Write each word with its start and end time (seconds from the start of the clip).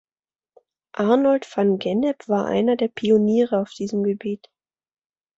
Arnold 0.95 1.45
van 1.55 1.77
Gennep 1.77 2.27
war 2.27 2.47
einer 2.47 2.75
der 2.75 2.87
Pioniere 2.87 3.59
auf 3.61 3.69
diesem 3.73 4.01
Gebiet. 4.01 4.49